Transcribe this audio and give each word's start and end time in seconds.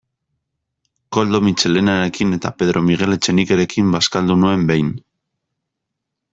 Koldo 1.17 1.41
Mitxelenarekin 1.47 2.33
eta 2.39 2.53
Pedro 2.63 2.83
Miguel 2.89 3.15
Etxenikerekin 3.19 3.95
bazkaldu 3.97 4.41
nuen 4.47 4.67
behin. 4.73 4.93